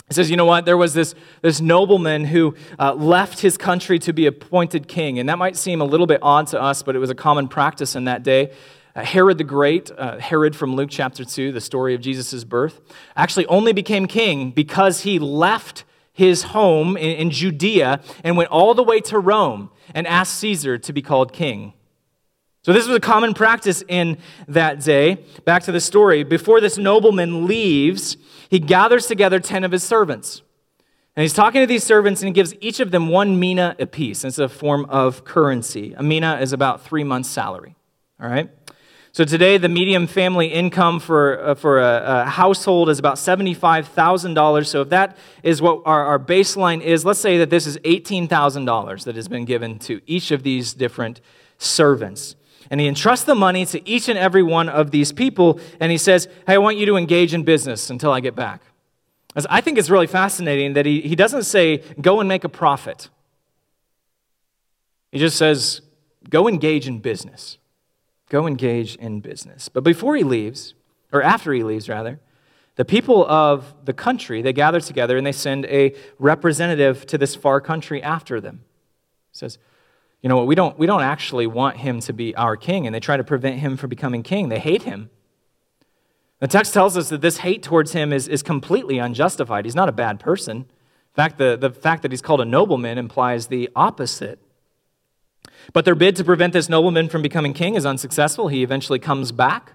[0.09, 0.65] He says, you know what?
[0.65, 5.17] There was this, this nobleman who uh, left his country to be appointed king.
[5.17, 7.47] And that might seem a little bit odd to us, but it was a common
[7.47, 8.51] practice in that day.
[8.95, 12.79] Uh, Herod the Great, uh, Herod from Luke chapter 2, the story of Jesus' birth,
[13.15, 18.75] actually only became king because he left his home in, in Judea and went all
[18.75, 21.73] the way to Rome and asked Caesar to be called king.
[22.61, 25.25] So, this was a common practice in that day.
[25.43, 26.23] Back to the story.
[26.23, 28.15] Before this nobleman leaves,
[28.49, 30.43] he gathers together 10 of his servants.
[31.15, 34.23] And he's talking to these servants and he gives each of them one mina apiece.
[34.23, 35.93] It's a form of currency.
[35.97, 37.75] A mina is about three months' salary.
[38.19, 38.49] All right?
[39.15, 44.65] So today, the median family income for, uh, for a, a, household is about $75,000.
[44.65, 49.03] So if that is what our, our baseline is, let's say that this is $18,000
[49.03, 51.21] that has been given to each of these different
[51.59, 52.35] servants.
[52.71, 55.99] And he entrusts the money to each and every one of these people, and he
[55.99, 58.61] says, Hey, I want you to engage in business until I get back.
[59.47, 63.09] I think it's really fascinating that he, he doesn't say, Go and make a profit.
[65.11, 65.81] He just says,
[66.31, 67.59] Go engage in business.
[68.33, 69.69] Go engage in business.
[69.69, 70.73] But before he leaves,
[71.11, 72.19] or after he leaves, rather,
[72.77, 77.35] the people of the country, they gather together and they send a representative to this
[77.35, 78.63] far country after them.
[79.31, 79.59] He says,
[80.23, 82.95] you know what, we don't, we don't actually want him to be our king, and
[82.95, 84.49] they try to prevent him from becoming king.
[84.49, 85.11] They hate him.
[86.39, 89.65] The text tells us that this hate towards him is, is completely unjustified.
[89.65, 90.57] He's not a bad person.
[90.57, 94.39] In fact, the, the fact that he's called a nobleman implies the opposite.
[95.71, 98.49] But their bid to prevent this nobleman from becoming king is unsuccessful.
[98.49, 99.73] He eventually comes back.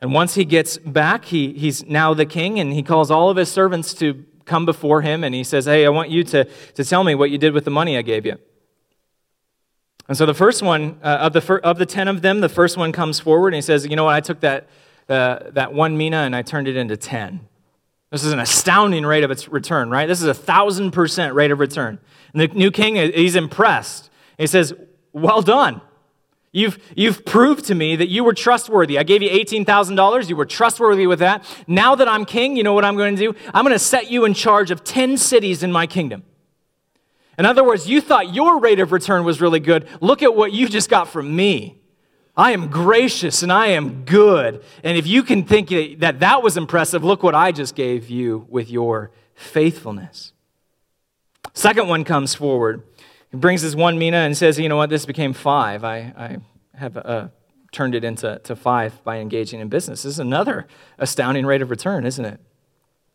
[0.00, 3.36] And once he gets back, he, he's now the king, and he calls all of
[3.36, 6.84] his servants to come before him, and he says, Hey, I want you to, to
[6.84, 8.38] tell me what you did with the money I gave you.
[10.08, 12.48] And so the first one, uh, of, the fir- of the 10 of them, the
[12.48, 14.14] first one comes forward and he says, You know what?
[14.14, 14.68] I took that,
[15.08, 17.48] uh, that one mina and I turned it into 10.
[18.10, 20.06] This is an astounding rate of its return, right?
[20.06, 21.98] This is a thousand percent rate of return.
[22.32, 24.10] And the new king, he's impressed.
[24.38, 24.72] He says,
[25.12, 25.80] Well done.
[26.54, 28.96] You've, you've proved to me that you were trustworthy.
[28.96, 30.28] I gave you $18,000.
[30.28, 31.44] You were trustworthy with that.
[31.66, 33.38] Now that I'm king, you know what I'm going to do?
[33.52, 36.22] I'm going to set you in charge of 10 cities in my kingdom.
[37.36, 39.88] In other words, you thought your rate of return was really good.
[40.00, 41.80] Look at what you just got from me.
[42.36, 44.62] I am gracious and I am good.
[44.84, 48.46] And if you can think that that was impressive, look what I just gave you
[48.48, 50.32] with your faithfulness.
[51.52, 52.82] Second one comes forward.
[53.34, 54.90] He brings his one mina and says, You know what?
[54.90, 55.82] This became five.
[55.82, 56.36] I, I
[56.78, 57.28] have uh,
[57.72, 60.04] turned it into to five by engaging in business.
[60.04, 60.68] This is another
[60.98, 62.38] astounding rate of return, isn't it?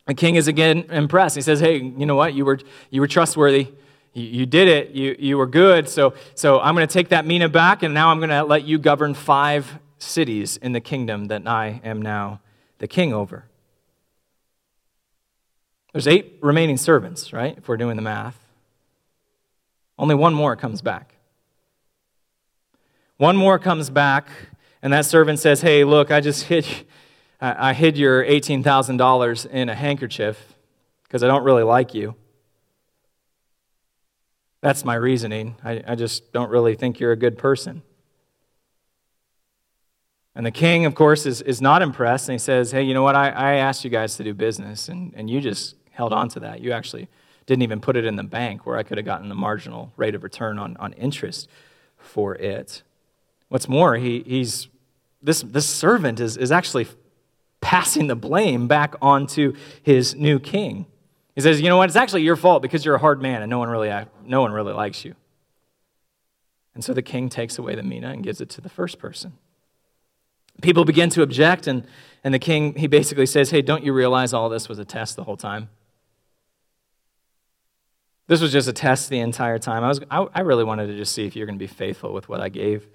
[0.07, 1.37] The king is again impressed.
[1.37, 2.33] He says, Hey, you know what?
[2.33, 3.69] You were, you were trustworthy.
[4.11, 4.89] You, you did it.
[4.89, 5.87] You, you were good.
[5.87, 8.65] So, so I'm going to take that mina back, and now I'm going to let
[8.65, 12.41] you govern five cities in the kingdom that I am now
[12.79, 13.45] the king over.
[15.93, 17.57] There's eight remaining servants, right?
[17.57, 18.48] If we're doing the math.
[19.99, 21.15] Only one more comes back.
[23.17, 24.29] One more comes back,
[24.81, 26.65] and that servant says, Hey, look, I just hid,
[27.41, 30.55] I hid your $18,000 in a handkerchief
[31.03, 32.15] because I don't really like you.
[34.61, 35.57] That's my reasoning.
[35.63, 37.81] I, I just don't really think you're a good person.
[40.33, 43.03] And the king, of course, is, is not impressed, and he says, Hey, you know
[43.03, 43.17] what?
[43.17, 46.39] I, I asked you guys to do business, and, and you just held on to
[46.39, 46.61] that.
[46.61, 47.09] You actually
[47.49, 50.13] didn't even put it in the bank where I could have gotten the marginal rate
[50.13, 51.49] of return on, on interest
[51.97, 52.83] for it.
[53.47, 54.67] What's more, he, he's,
[55.23, 56.85] this, this servant is, is actually
[57.59, 60.85] passing the blame back onto his new king.
[61.33, 61.89] He says, You know what?
[61.89, 63.91] It's actually your fault because you're a hard man and no one really,
[64.23, 65.15] no one really likes you.
[66.75, 69.33] And so the king takes away the mina and gives it to the first person.
[70.61, 71.87] People begin to object, and,
[72.23, 75.15] and the king, he basically says, Hey, don't you realize all this was a test
[75.15, 75.69] the whole time?
[78.29, 79.83] This was just a test the entire time.
[79.83, 82.13] I, was, I, I really wanted to just see if you're going to be faithful
[82.13, 82.87] with what I gave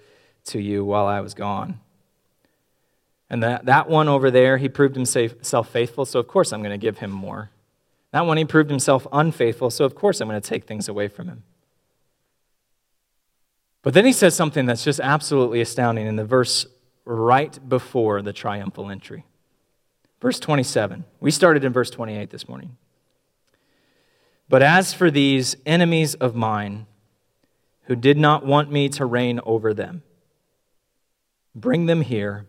[0.45, 1.81] to you while I was gone.
[3.29, 6.71] And that, that one over there, he proved himself faithful, so of course I'm going
[6.71, 7.49] to give him more.
[8.11, 11.09] That one, he proved himself unfaithful, so of course I'm going to take things away
[11.09, 11.43] from him.
[13.81, 16.65] But then he says something that's just absolutely astounding in the verse
[17.03, 19.25] right before the triumphal entry.
[20.21, 21.03] Verse 27.
[21.19, 22.77] We started in verse 28 this morning.
[24.47, 26.85] But as for these enemies of mine
[27.83, 30.03] who did not want me to reign over them,
[31.53, 32.47] bring them here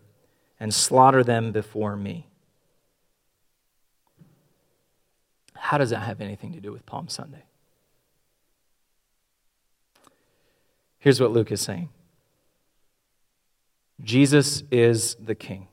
[0.59, 2.27] and slaughter them before me.
[5.55, 7.43] How does that have anything to do with Palm Sunday?
[10.99, 11.89] Here's what Luke is saying
[14.01, 15.67] Jesus is the King.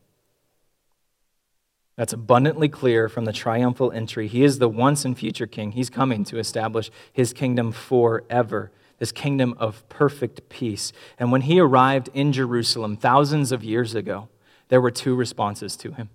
[1.97, 4.26] That's abundantly clear from the triumphal entry.
[4.26, 5.72] He is the once and future king.
[5.72, 10.92] He's coming to establish his kingdom forever, this kingdom of perfect peace.
[11.18, 14.28] And when he arrived in Jerusalem thousands of years ago,
[14.68, 16.11] there were two responses to him.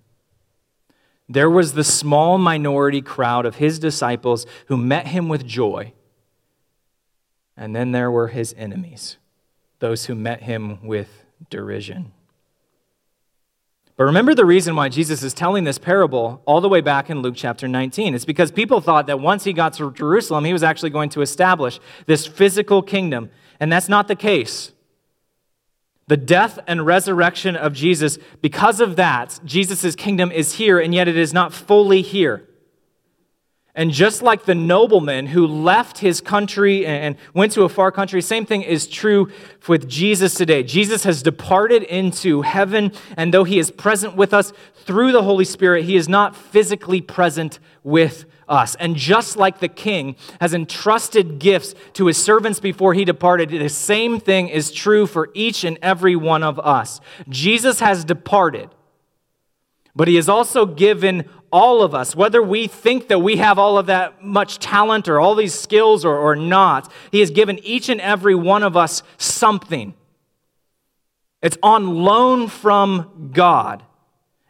[1.28, 5.92] There was the small minority crowd of his disciples who met him with joy.
[7.56, 9.16] And then there were his enemies,
[9.78, 12.12] those who met him with derision.
[14.00, 17.20] But remember the reason why Jesus is telling this parable all the way back in
[17.20, 18.14] Luke chapter 19.
[18.14, 21.20] It's because people thought that once he got to Jerusalem, he was actually going to
[21.20, 23.28] establish this physical kingdom.
[23.60, 24.72] And that's not the case.
[26.06, 31.06] The death and resurrection of Jesus, because of that, Jesus' kingdom is here, and yet
[31.06, 32.48] it is not fully here.
[33.74, 38.20] And just like the nobleman who left his country and went to a far country,
[38.20, 39.30] same thing is true
[39.68, 40.64] with Jesus today.
[40.64, 44.52] Jesus has departed into heaven, and though he is present with us
[44.84, 48.74] through the Holy Spirit, he is not physically present with us.
[48.74, 53.68] And just like the king has entrusted gifts to his servants before he departed, the
[53.68, 57.00] same thing is true for each and every one of us.
[57.28, 58.68] Jesus has departed,
[59.94, 63.78] but he has also given all of us, whether we think that we have all
[63.78, 67.88] of that much talent or all these skills or, or not, He has given each
[67.88, 69.94] and every one of us something.
[71.42, 73.82] It's on loan from God,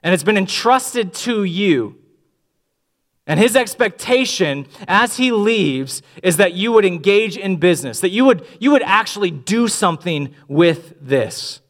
[0.03, 1.97] and it's been entrusted to you.
[3.27, 8.25] And his expectation as he leaves is that you would engage in business, that you
[8.25, 11.61] would, you would actually do something with this.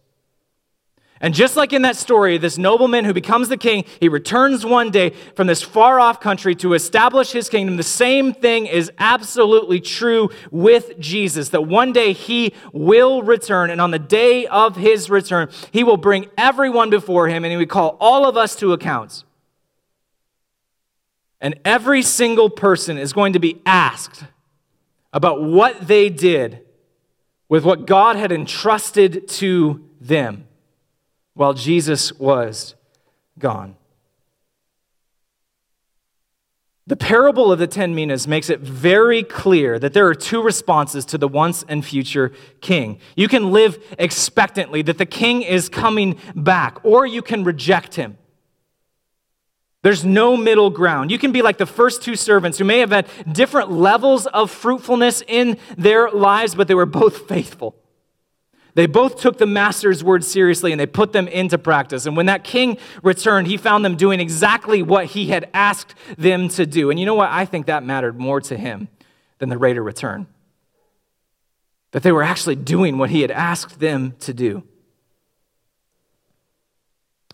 [1.22, 4.90] And just like in that story, this nobleman who becomes the king, he returns one
[4.90, 7.76] day from this far off country to establish his kingdom.
[7.76, 13.82] The same thing is absolutely true with Jesus that one day he will return, and
[13.82, 17.66] on the day of his return, he will bring everyone before him and he will
[17.66, 19.24] call all of us to accounts.
[21.38, 24.24] And every single person is going to be asked
[25.12, 26.64] about what they did
[27.46, 30.46] with what God had entrusted to them
[31.34, 32.74] while Jesus was
[33.38, 33.76] gone.
[36.86, 41.04] The parable of the ten minas makes it very clear that there are two responses
[41.06, 42.98] to the once and future king.
[43.14, 48.18] You can live expectantly that the king is coming back, or you can reject him.
[49.82, 51.10] There's no middle ground.
[51.10, 54.50] You can be like the first two servants who may have had different levels of
[54.50, 57.76] fruitfulness in their lives, but they were both faithful.
[58.74, 62.06] They both took the master's words seriously and they put them into practice.
[62.06, 66.48] And when that king returned, he found them doing exactly what he had asked them
[66.50, 66.90] to do.
[66.90, 67.30] And you know what?
[67.30, 68.88] I think that mattered more to him
[69.38, 70.26] than the rate of return.
[71.92, 74.62] That they were actually doing what he had asked them to do.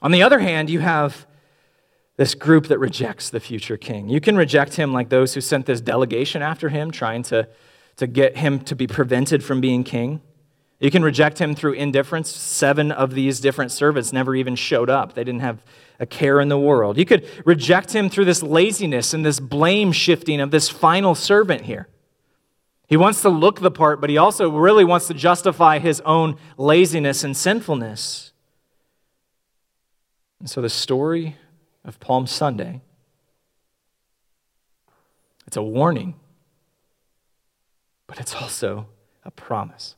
[0.02, 1.26] On the other hand, you have
[2.16, 4.08] this group that rejects the future king.
[4.08, 7.48] You can reject him like those who sent this delegation after him, trying to,
[7.96, 10.22] to get him to be prevented from being king.
[10.78, 12.30] You can reject him through indifference.
[12.30, 15.62] Seven of these different servants never even showed up, they didn't have
[15.98, 16.98] a care in the world.
[16.98, 21.62] You could reject him through this laziness and this blame shifting of this final servant
[21.62, 21.88] here.
[22.86, 26.36] He wants to look the part, but he also really wants to justify his own
[26.58, 28.32] laziness and sinfulness.
[30.38, 31.36] And so the story
[31.84, 32.82] of Palm Sunday
[35.46, 36.14] it's a warning,
[38.08, 38.88] but it's also
[39.24, 39.94] a promise.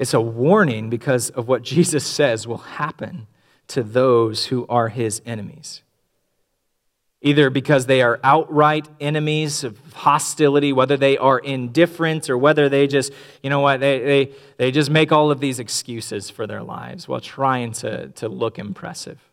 [0.00, 3.28] It's a warning because of what Jesus says will happen
[3.68, 5.82] to those who are his enemies.
[7.22, 12.86] Either because they are outright enemies of hostility, whether they are indifferent or whether they
[12.86, 16.62] just, you know what, they, they, they just make all of these excuses for their
[16.62, 19.29] lives while trying to, to look impressive.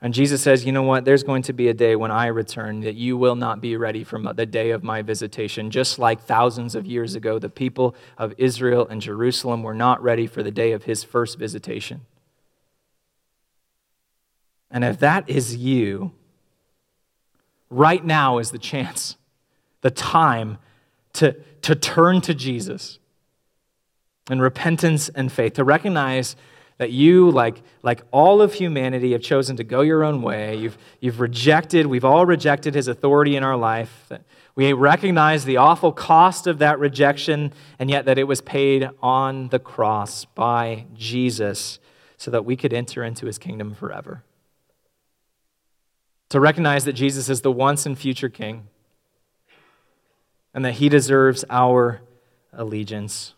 [0.00, 1.04] And Jesus says, You know what?
[1.04, 4.04] There's going to be a day when I return that you will not be ready
[4.04, 5.70] for the day of my visitation.
[5.70, 10.26] Just like thousands of years ago, the people of Israel and Jerusalem were not ready
[10.26, 12.02] for the day of his first visitation.
[14.70, 16.12] And if that is you,
[17.70, 19.16] right now is the chance,
[19.80, 20.58] the time
[21.14, 21.32] to,
[21.62, 22.98] to turn to Jesus
[24.30, 26.36] in repentance and faith, to recognize
[26.78, 30.56] that you, like, like all of humanity, have chosen to go your own way.
[30.56, 34.10] You've, you've rejected, we've all rejected his authority in our life.
[34.54, 39.48] We recognize the awful cost of that rejection, and yet that it was paid on
[39.48, 41.78] the cross by Jesus
[42.16, 44.22] so that we could enter into his kingdom forever.
[46.30, 48.68] To recognize that Jesus is the once and future king,
[50.54, 52.02] and that he deserves our
[52.52, 53.34] allegiance.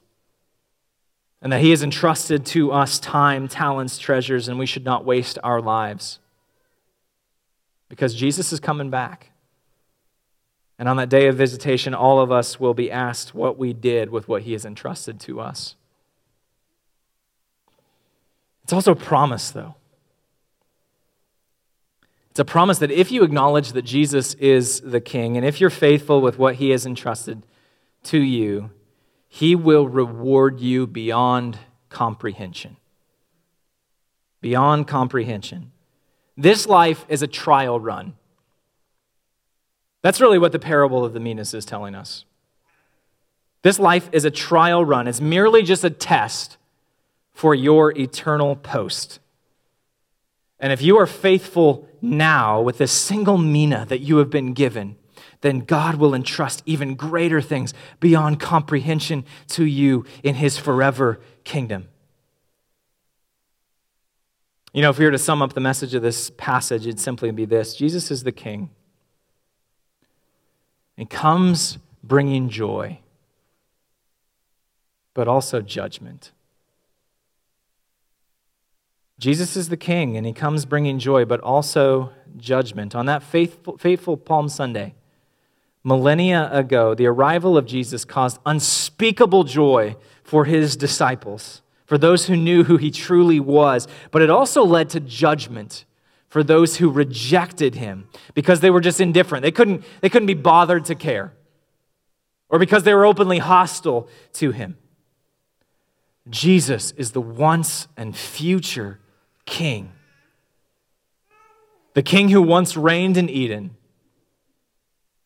[1.42, 5.38] And that He has entrusted to us time, talents, treasures, and we should not waste
[5.42, 6.18] our lives.
[7.88, 9.30] Because Jesus is coming back.
[10.78, 14.10] And on that day of visitation, all of us will be asked what we did
[14.10, 15.76] with what He has entrusted to us.
[18.64, 19.74] It's also a promise, though.
[22.30, 25.68] It's a promise that if you acknowledge that Jesus is the King, and if you're
[25.68, 27.42] faithful with what He has entrusted
[28.04, 28.70] to you,
[29.32, 31.56] He will reward you beyond
[31.88, 32.76] comprehension.
[34.40, 35.70] Beyond comprehension.
[36.36, 38.14] This life is a trial run.
[40.02, 42.24] That's really what the parable of the minas is telling us.
[43.62, 46.56] This life is a trial run, it's merely just a test
[47.32, 49.20] for your eternal post.
[50.58, 54.96] And if you are faithful now with this single mina that you have been given,
[55.40, 61.88] then God will entrust even greater things beyond comprehension to you in his forever kingdom.
[64.72, 67.30] You know, if we were to sum up the message of this passage, it'd simply
[67.30, 68.70] be this Jesus is the king.
[70.96, 72.98] And comes bringing joy,
[75.14, 76.30] but also judgment.
[79.18, 82.94] Jesus is the king, and he comes bringing joy, but also judgment.
[82.94, 84.94] On that faithful, faithful Palm Sunday,
[85.82, 92.36] millennia ago, the arrival of Jesus caused unspeakable joy for his disciples, for those who
[92.36, 95.84] knew who he truly was, but it also led to judgment
[96.28, 99.42] for those who rejected him because they were just indifferent.
[99.42, 101.32] They couldn't, they couldn't be bothered to care,
[102.48, 104.76] or because they were openly hostile to him.
[106.28, 109.00] Jesus is the once and future
[109.46, 109.92] king.
[111.94, 113.76] The king who once reigned in Eden,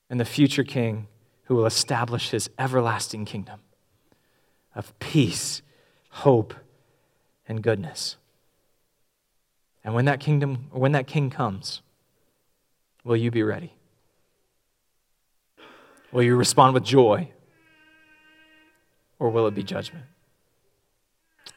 [0.08, 1.08] and the future king
[1.44, 3.60] who will establish his everlasting kingdom
[4.74, 5.62] of peace,
[6.10, 6.54] hope,
[7.46, 8.16] and goodness.
[9.84, 11.82] And when that kingdom, when that king comes,
[13.04, 13.74] will you be ready?
[16.10, 17.30] Will you respond with joy?
[19.18, 20.04] Or will it be judgment?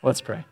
[0.04, 0.46] Let's pray.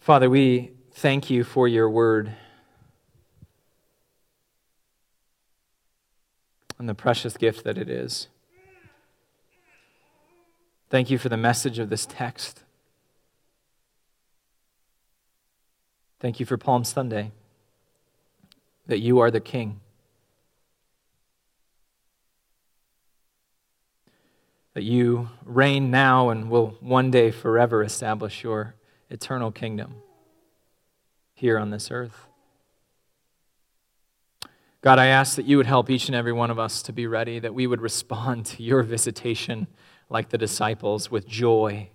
[0.00, 2.34] Father, we thank you for your word
[6.84, 8.28] and the precious gift that it is.
[10.90, 12.62] Thank you for the message of this text.
[16.20, 17.32] Thank you for Palm Sunday,
[18.86, 19.80] that you are the King.
[24.74, 28.74] That you reign now and will one day forever establish your
[29.08, 30.02] eternal kingdom
[31.32, 32.26] here on this earth.
[34.84, 37.06] God, I ask that you would help each and every one of us to be
[37.06, 39.66] ready, that we would respond to your visitation
[40.10, 41.88] like the disciples with joy,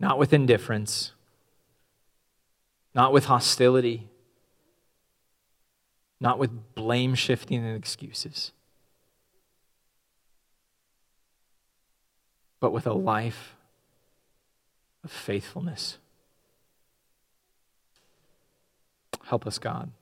[0.00, 1.12] not with indifference,
[2.96, 4.08] not with hostility,
[6.18, 8.50] not with blame shifting and excuses,
[12.58, 13.54] but with a life
[15.04, 15.98] of faithfulness.
[19.26, 19.92] Help us, God.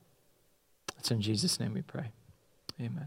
[1.01, 2.13] It's in Jesus' name we pray.
[2.79, 3.07] Amen.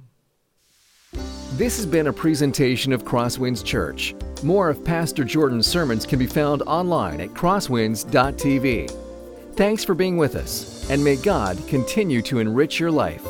[1.53, 4.15] This has been a presentation of Crosswinds Church.
[4.41, 9.55] More of Pastor Jordan's sermons can be found online at crosswinds.tv.
[9.55, 13.23] Thanks for being with us, and may God continue to enrich your life.